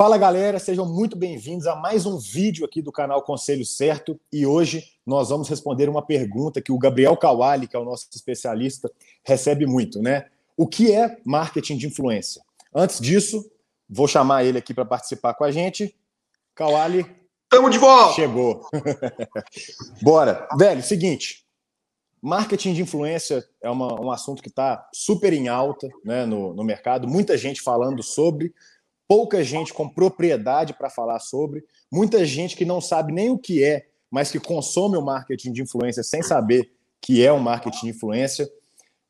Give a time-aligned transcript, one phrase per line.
[0.00, 4.46] Fala galera, sejam muito bem-vindos a mais um vídeo aqui do canal Conselho Certo e
[4.46, 8.90] hoje nós vamos responder uma pergunta que o Gabriel Kawali, que é o nosso especialista,
[9.22, 10.24] recebe muito, né?
[10.56, 12.40] O que é marketing de influência?
[12.74, 13.44] Antes disso,
[13.86, 15.94] vou chamar ele aqui para participar com a gente.
[16.54, 17.04] Kawali.
[17.50, 18.14] Tamo de volta!
[18.14, 18.66] Chegou.
[20.00, 20.48] Bora.
[20.56, 21.44] Velho, seguinte.
[22.22, 26.64] Marketing de influência é uma, um assunto que está super em alta né, no, no
[26.64, 28.54] mercado, muita gente falando sobre,
[29.10, 33.64] pouca gente com propriedade para falar sobre, muita gente que não sabe nem o que
[33.64, 36.70] é, mas que consome o marketing de influência sem saber
[37.00, 38.48] que é um marketing de influência.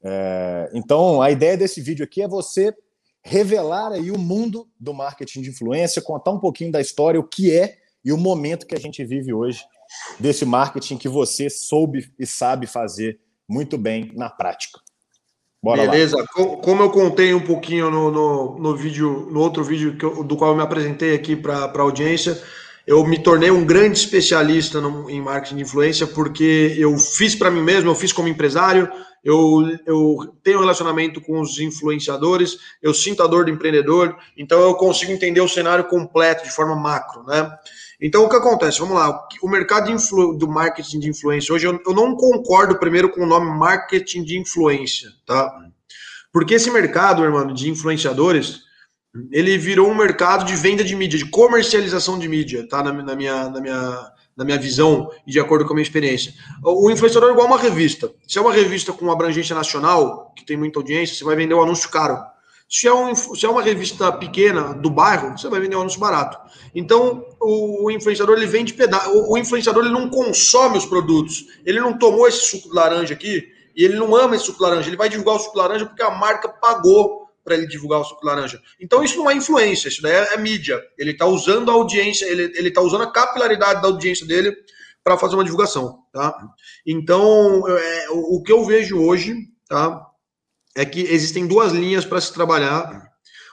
[0.02, 2.74] É, então, a ideia desse vídeo aqui é você
[3.22, 7.54] revelar aí o mundo do marketing de influência, contar um pouquinho da história, o que
[7.54, 9.62] é e o momento que a gente vive hoje
[10.18, 14.80] desse marketing que você soube e sabe fazer muito bem na prática.
[15.62, 16.26] Bora Beleza, lá.
[16.26, 20.52] como eu contei um pouquinho no, no, no vídeo, no outro vídeo eu, do qual
[20.52, 22.40] eu me apresentei aqui para a audiência,
[22.86, 27.50] eu me tornei um grande especialista no, em marketing de influência porque eu fiz para
[27.50, 28.90] mim mesmo, eu fiz como empresário,
[29.22, 34.74] eu, eu tenho relacionamento com os influenciadores, eu sinto a dor do empreendedor, então eu
[34.74, 37.50] consigo entender o cenário completo de forma macro, né?
[38.00, 38.78] Então, o que acontece?
[38.78, 39.28] Vamos lá.
[39.42, 39.94] O mercado
[40.38, 44.38] do marketing de influência, hoje eu, eu não concordo primeiro com o nome marketing de
[44.38, 45.52] influência, tá?
[46.32, 48.60] Porque esse mercado, irmão, de influenciadores,
[49.30, 52.82] ele virou um mercado de venda de mídia, de comercialização de mídia, tá?
[52.82, 56.32] Na, na, minha, na, minha, na minha visão e de acordo com a minha experiência.
[56.64, 58.10] O influenciador é igual uma revista.
[58.26, 61.62] Se é uma revista com abrangência nacional, que tem muita audiência, você vai vender um
[61.62, 62.18] anúncio caro.
[62.66, 66.00] Se é, um, se é uma revista pequena do bairro, você vai vender um anúncio
[66.00, 66.38] barato.
[66.74, 69.10] Então, o, influenciador ele vende pedaço.
[69.10, 71.44] O, o, influenciador ele não consome os produtos.
[71.66, 73.46] Ele não tomou esse suco de laranja aqui
[73.76, 74.88] e ele não ama esse suco de laranja.
[74.88, 78.04] Ele vai divulgar o suco de laranja porque a marca pagou para ele divulgar o
[78.04, 78.60] suco de laranja.
[78.80, 80.80] Então, isso não é influência, isso daí é, é mídia.
[80.98, 84.54] Ele está usando a audiência, ele está usando a capilaridade da audiência dele
[85.02, 86.04] para fazer uma divulgação.
[86.12, 86.36] Tá?
[86.86, 89.34] Então, é, o, o que eu vejo hoje,
[89.68, 90.06] tá?
[90.74, 93.10] é que existem duas linhas para se trabalhar.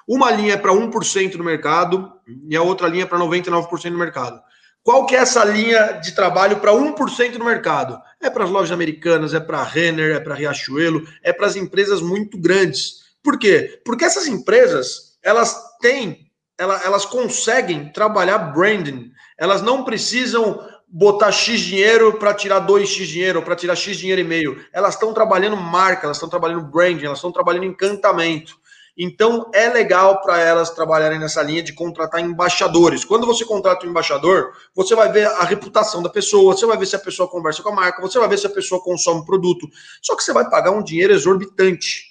[0.08, 2.12] Uma linha é para 1% do mercado
[2.50, 4.42] e a outra linha é para 99% do mercado.
[4.84, 8.00] Qual que é essa linha de trabalho para 1% do mercado?
[8.22, 11.58] É para as lojas americanas, é para a Renner, é para Riachuelo, é para as
[11.58, 13.07] empresas muito grandes.
[13.28, 13.82] Por quê?
[13.84, 19.12] Porque essas empresas, elas têm, elas, elas conseguem trabalhar branding.
[19.38, 24.24] Elas não precisam botar X dinheiro para tirar 2X dinheiro, para tirar X dinheiro e
[24.24, 24.66] meio.
[24.72, 28.56] Elas estão trabalhando marca, elas estão trabalhando branding, elas estão trabalhando encantamento.
[28.98, 33.04] Então é legal para elas trabalharem nessa linha de contratar embaixadores.
[33.04, 36.86] Quando você contrata um embaixador, você vai ver a reputação da pessoa, você vai ver
[36.86, 39.26] se a pessoa conversa com a marca, você vai ver se a pessoa consome o
[39.26, 39.68] produto.
[40.02, 42.07] Só que você vai pagar um dinheiro exorbitante.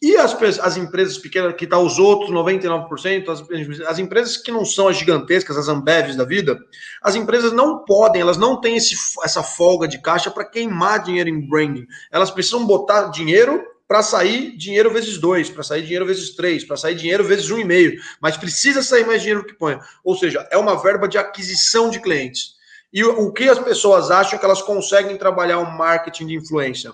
[0.00, 3.42] E as, as empresas pequenas, que tá os outros 99%, as,
[3.86, 6.58] as empresas que não são as gigantescas, as Ambevs da vida,
[7.02, 8.94] as empresas não podem, elas não têm esse,
[9.24, 11.86] essa folga de caixa para queimar dinheiro em branding.
[12.12, 16.76] Elas precisam botar dinheiro para sair dinheiro vezes dois, para sair dinheiro vezes três, para
[16.76, 19.78] sair dinheiro vezes um e meio, mas precisa sair mais dinheiro que põe.
[20.04, 22.58] Ou seja, é uma verba de aquisição de clientes.
[22.92, 26.92] E o, o que as pessoas acham que elas conseguem trabalhar um marketing de influência?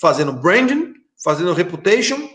[0.00, 2.28] Fazendo branding, fazendo reputation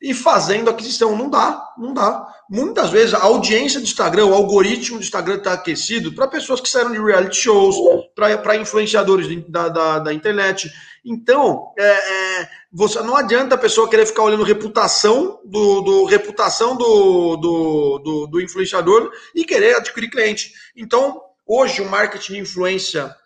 [0.00, 1.16] e fazendo aquisição.
[1.16, 2.26] Não dá, não dá.
[2.48, 6.68] Muitas vezes a audiência do Instagram, o algoritmo do Instagram está aquecido para pessoas que
[6.68, 7.76] saíram de reality shows,
[8.14, 10.70] para influenciadores da, da, da, internet.
[11.04, 16.76] Então, é, é, você, não adianta a pessoa querer ficar olhando reputação do, do reputação
[16.76, 20.52] do, do, do, do influenciador e querer adquirir cliente.
[20.76, 23.16] Então, hoje o marketing de influência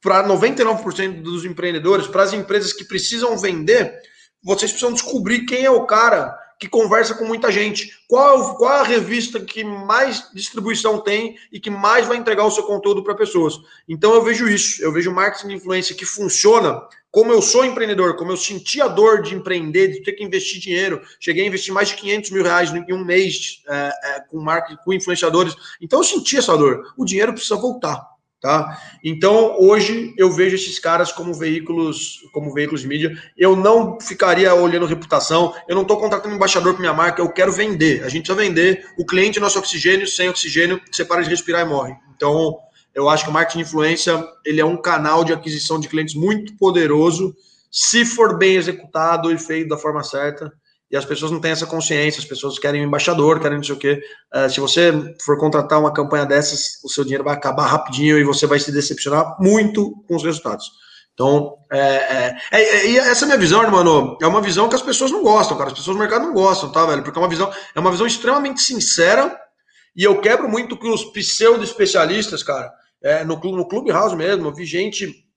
[0.00, 4.00] para 99% dos empreendedores, para as empresas que precisam vender,
[4.42, 7.90] vocês precisam descobrir quem é o cara que conversa com muita gente.
[8.08, 12.50] Qual, qual é a revista que mais distribuição tem e que mais vai entregar o
[12.50, 13.54] seu conteúdo para pessoas?
[13.88, 16.82] Então eu vejo isso, eu vejo marketing de influência que funciona.
[17.10, 20.60] Como eu sou empreendedor, como eu senti a dor de empreender, de ter que investir
[20.60, 24.38] dinheiro, cheguei a investir mais de 500 mil reais em um mês é, é, com
[24.40, 25.54] marketing, com influenciadores.
[25.80, 26.92] Então eu senti essa dor.
[26.98, 28.17] O dinheiro precisa voltar.
[28.40, 28.80] Tá?
[29.02, 33.22] Então, hoje eu vejo esses caras como veículos, como veículos de mídia.
[33.36, 37.32] Eu não ficaria olhando reputação, eu não estou contratando um embaixador para minha marca, eu
[37.32, 38.04] quero vender.
[38.04, 38.86] A gente precisa vender.
[38.96, 41.96] O cliente é nosso oxigênio, sem oxigênio, você para de respirar e morre.
[42.14, 42.56] Então,
[42.94, 46.14] eu acho que o marketing de influência ele é um canal de aquisição de clientes
[46.14, 47.34] muito poderoso,
[47.70, 50.52] se for bem executado e feito da forma certa
[50.90, 53.74] e as pessoas não têm essa consciência, as pessoas querem um embaixador, querem não sei
[53.74, 54.00] o quê.
[54.34, 54.92] Uh, se você
[55.22, 58.72] for contratar uma campanha dessas, o seu dinheiro vai acabar rapidinho e você vai se
[58.72, 60.70] decepcionar muito com os resultados.
[61.12, 64.16] Então, é, é, é, é essa é minha visão, irmão.
[64.22, 65.68] É uma visão que as pessoas não gostam, cara.
[65.68, 67.02] As pessoas do mercado não gostam, tá, velho?
[67.02, 69.36] Porque é uma visão, é uma visão extremamente sincera
[69.96, 74.64] E eu quebro muito que os pseudo-especialistas, cara, é, no, no Clubhouse mesmo, eu vi
[74.64, 75.27] gente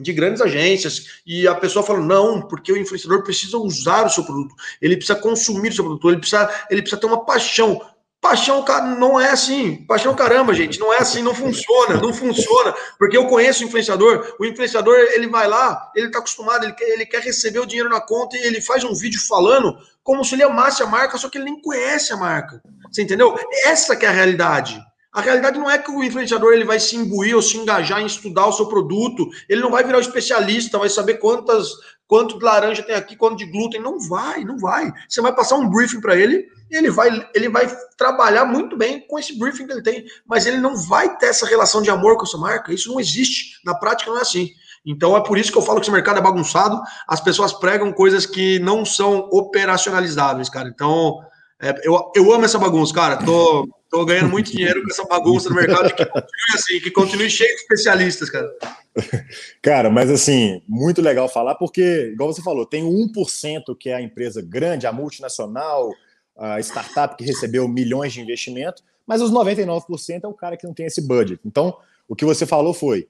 [0.00, 4.24] de grandes agências e a pessoa fala não, porque o influenciador precisa usar o seu
[4.24, 7.80] produto, ele precisa consumir o seu produto, ele precisa, ele precisa ter uma paixão.
[8.20, 9.76] Paixão, cara, não é assim.
[9.86, 12.74] Paixão, caramba, gente, não é assim, não funciona, não funciona.
[12.98, 16.88] Porque eu conheço o influenciador, o influenciador, ele vai lá, ele tá acostumado, ele quer,
[16.88, 20.34] ele quer receber o dinheiro na conta e ele faz um vídeo falando como se
[20.34, 22.60] ele amasse a marca, só que ele nem conhece a marca.
[22.90, 23.38] Você entendeu?
[23.64, 24.82] Essa que é a realidade.
[25.12, 28.06] A realidade não é que o influenciador ele vai se imbuir ou se engajar em
[28.06, 31.68] estudar o seu produto, ele não vai virar um especialista, vai saber quantas
[32.06, 34.90] quanto de laranja tem aqui, quanto de glúten, não vai, não vai.
[35.08, 39.18] Você vai passar um briefing para ele, ele vai ele vai trabalhar muito bem com
[39.18, 42.22] esse briefing que ele tem, mas ele não vai ter essa relação de amor com
[42.22, 43.60] a sua marca, isso não existe.
[43.64, 44.50] Na prática não é assim.
[44.84, 47.92] Então é por isso que eu falo que esse mercado é bagunçado, as pessoas pregam
[47.92, 50.68] coisas que não são operacionalizáveis, cara.
[50.68, 51.20] Então,
[51.60, 53.16] é, eu, eu amo essa bagunça, cara.
[53.18, 57.30] Tô, tô ganhando muito dinheiro com essa bagunça no mercado que continue assim, que continue
[57.30, 58.48] cheio de especialistas, cara.
[59.62, 64.02] Cara, mas assim, muito legal falar, porque, igual você falou, tem 1% que é a
[64.02, 65.92] empresa grande, a multinacional,
[66.36, 70.74] a startup que recebeu milhões de investimento, mas os 99% é o cara que não
[70.74, 71.40] tem esse budget.
[71.44, 71.76] Então,
[72.08, 73.08] o que você falou foi: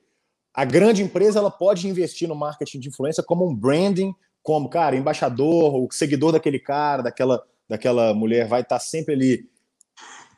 [0.52, 4.94] a grande empresa ela pode investir no marketing de influência como um branding, como, cara,
[4.94, 9.48] embaixador, o seguidor daquele cara, daquela daquela mulher vai estar sempre ali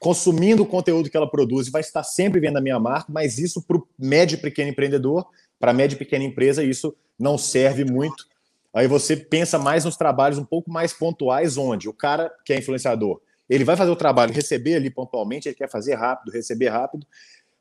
[0.01, 3.39] consumindo o conteúdo que ela produz e vai estar sempre vendo a minha marca, mas
[3.39, 5.27] isso para o médio e pequeno empreendedor,
[5.59, 8.27] para a média e pequena empresa, isso não serve muito.
[8.73, 12.59] Aí você pensa mais nos trabalhos um pouco mais pontuais, onde o cara que é
[12.59, 17.07] influenciador, ele vai fazer o trabalho, receber ali pontualmente, ele quer fazer rápido, receber rápido,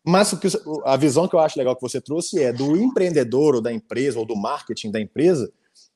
[0.04, 0.48] mas o que,
[0.86, 4.18] a visão que eu acho legal que você trouxe é do empreendedor ou da empresa
[4.18, 5.52] ou do marketing da empresa,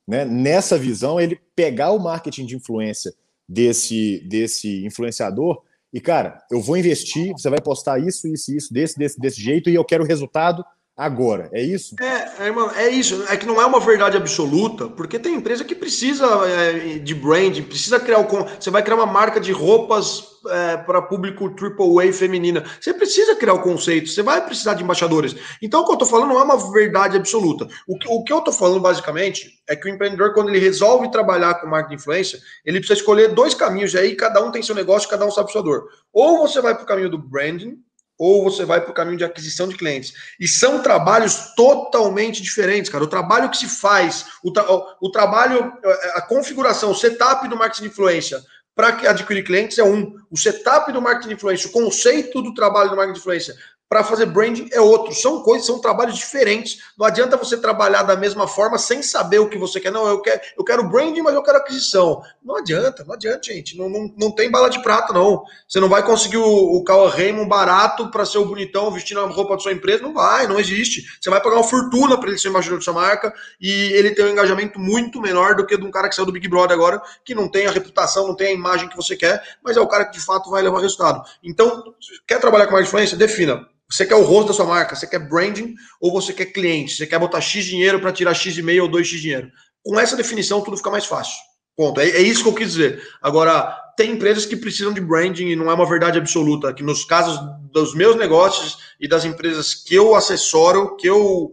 [0.06, 3.14] né, nessa visão, ele pegar o marketing de influência
[3.48, 5.64] desse, desse influenciador.
[5.94, 9.70] E, cara, eu vou investir, você vai postar isso, isso, isso, desse, desse, desse jeito,
[9.70, 11.50] e eu quero resultado agora.
[11.52, 11.96] É isso?
[12.00, 13.24] É, é, é, isso.
[13.30, 17.60] É que não é uma verdade absoluta, porque tem empresa que precisa é, de brand,
[17.64, 18.28] precisa criar o.
[18.28, 22.64] Você vai criar uma marca de roupas é, para público AAA feminina.
[22.80, 25.36] Você precisa criar o conceito, você vai precisar de embaixadores.
[25.62, 27.68] Então, o que eu estou falando não é uma verdade absoluta.
[27.88, 31.12] O que, o que eu estou falando, basicamente, é que o empreendedor, quando ele resolve
[31.12, 34.62] trabalhar com marketing de influência, ele precisa escolher dois caminhos, e aí cada um tem
[34.62, 35.88] seu negócio, cada um sabe seu dor.
[36.12, 37.78] Ou você vai para o caminho do branding,
[38.18, 40.14] ou você vai para o caminho de aquisição de clientes.
[40.40, 43.04] E são trabalhos totalmente diferentes, cara.
[43.04, 44.66] O trabalho que se faz, o, tra
[45.02, 45.74] o trabalho,
[46.14, 48.44] a configuração, o setup do marketing de influência
[48.76, 50.16] para adquirir clientes é um.
[50.32, 53.56] O setup do marketing de influência, o conceito do trabalho do marketing de influência
[53.94, 55.14] para fazer branding é outro.
[55.14, 56.80] São coisas, são trabalhos diferentes.
[56.98, 59.92] Não adianta você trabalhar da mesma forma sem saber o que você quer.
[59.92, 62.24] Não, eu quero, eu quero branding, mas eu quero aquisição.
[62.44, 63.78] Não adianta, não adianta, gente.
[63.78, 65.44] Não, não, não tem bala de prata, não.
[65.68, 69.28] Você não vai conseguir o, o Cauã Raymond barato para ser o bonitão vestindo a
[69.28, 70.02] roupa da sua empresa.
[70.02, 71.04] Não vai, não existe.
[71.22, 73.32] Você vai pagar uma fortuna para ele ser embaixador da sua marca
[73.62, 76.32] e ele tem um engajamento muito menor do que de um cara que saiu do
[76.32, 79.40] Big Brother agora, que não tem a reputação, não tem a imagem que você quer,
[79.64, 81.24] mas é o cara que de fato vai levar resultado.
[81.44, 81.94] Então,
[82.26, 83.16] quer trabalhar com mais influência?
[83.16, 86.96] Defina você quer o rosto da sua marca, você quer branding ou você quer cliente?
[86.96, 89.52] Você quer botar X dinheiro para tirar X e meio ou 2X dinheiro?
[89.84, 91.36] Com essa definição, tudo fica mais fácil.
[91.76, 92.00] Ponto.
[92.00, 93.04] É, é, isso que eu quis dizer.
[93.22, 96.74] Agora, tem empresas que precisam de branding e não é uma verdade absoluta.
[96.74, 97.40] Que nos casos
[97.72, 101.52] dos meus negócios e das empresas que eu assessoro, que eu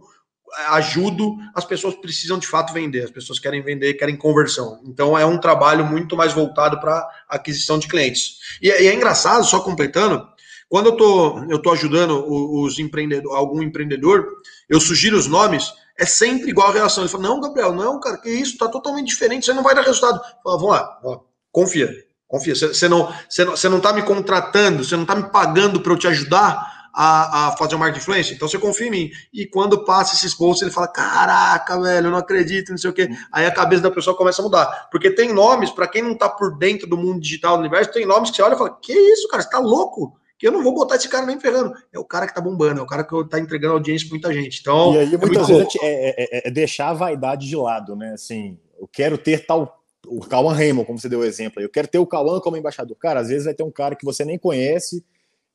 [0.57, 3.03] é, ajudo, as pessoas precisam de fato vender.
[3.03, 4.79] As pessoas querem vender, querem conversão.
[4.85, 8.35] Então, é um trabalho muito mais voltado para aquisição de clientes.
[8.61, 10.27] E, e é engraçado, só completando,
[10.71, 14.25] quando eu tô, eu tô ajudando os empreendedores, algum empreendedor,
[14.69, 17.03] eu sugiro os nomes, é sempre igual a reação.
[17.03, 19.81] Ele fala: Não, Gabriel, não, cara, que isso, tá totalmente diferente, você não vai dar
[19.81, 20.21] resultado.
[20.41, 21.19] Fala, vamos lá, ó,
[21.51, 21.93] confia,
[22.25, 22.55] confia.
[22.55, 25.91] Você não, você não, você não tá me contratando, você não tá me pagando para
[25.91, 29.11] eu te ajudar a, a fazer o marketing influência, então você confia em mim.
[29.33, 32.93] E quando passa esses posts, ele fala: Caraca, velho, eu não acredito, não sei o
[32.93, 33.09] quê.
[33.29, 34.87] Aí a cabeça da pessoa começa a mudar.
[34.89, 38.05] Porque tem nomes, para quem não tá por dentro do mundo digital do universo, tem
[38.05, 40.17] nomes que você olha e fala: Que isso, cara, você tá louco?
[40.41, 41.71] Que eu não vou botar esse cara nem ferrando.
[41.93, 44.33] É o cara que tá bombando, é o cara que tá entregando audiência pra muita
[44.33, 44.59] gente.
[44.59, 48.13] Então, e aí, é muitas é, é, é, é, deixar a vaidade de lado, né?
[48.13, 49.79] Assim, eu quero ter tal.
[50.07, 52.97] O Cauã Raymond, como você deu o exemplo, eu quero ter o Cauã como embaixador.
[52.97, 55.05] Cara, às vezes vai ter um cara que você nem conhece,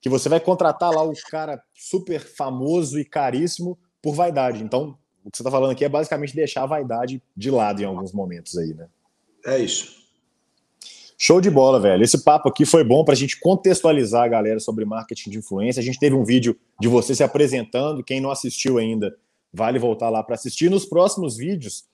[0.01, 4.63] que você vai contratar lá o cara super famoso e caríssimo por vaidade.
[4.63, 7.85] Então, o que você tá falando aqui é basicamente deixar a vaidade de lado em
[7.85, 8.87] alguns momentos aí, né?
[9.45, 10.06] É isso.
[11.19, 12.03] Show de bola, velho.
[12.03, 15.81] Esse papo aqui foi bom para a gente contextualizar a galera sobre marketing de influência.
[15.81, 18.05] A gente teve um vídeo de você se apresentando.
[18.05, 19.17] Quem não assistiu ainda,
[19.53, 20.71] vale voltar lá para assistir.
[20.71, 21.87] Nos próximos vídeos,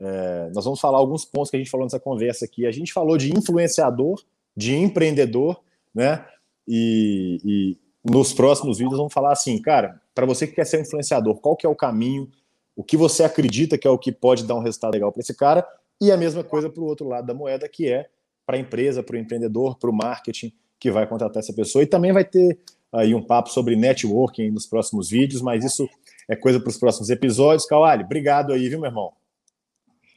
[0.00, 2.66] é, nós vamos falar alguns pontos que a gente falou nessa conversa aqui.
[2.66, 4.22] A gente falou de influenciador,
[4.56, 5.60] de empreendedor,
[5.94, 6.24] né?
[6.66, 10.82] e, e nos próximos vídeos vamos falar assim, cara, para você que quer ser um
[10.82, 12.30] influenciador, qual que é o caminho,
[12.74, 15.34] o que você acredita que é o que pode dar um resultado legal para esse
[15.34, 15.66] cara,
[16.00, 18.08] e a mesma coisa para o outro lado da moeda, que é
[18.52, 21.82] para a empresa, para o empreendedor, para o marketing que vai contratar essa pessoa.
[21.82, 22.58] E também vai ter
[22.92, 25.88] aí um papo sobre networking nos próximos vídeos, mas isso
[26.28, 27.64] é coisa para os próximos episódios.
[27.64, 29.12] Kawali, obrigado aí, viu, meu irmão?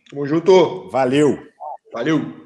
[0.09, 0.89] Tamo junto.
[0.89, 1.37] Valeu.
[1.93, 2.44] Valeu.